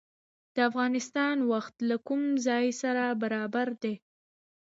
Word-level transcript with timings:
د 0.55 0.57
افغانستان 0.69 1.37
وخت 1.51 1.75
له 1.89 1.95
کوم 2.07 2.23
ځای 2.47 2.65
سره 2.81 3.03
برابر 3.21 3.67
دی؟ 3.81 3.95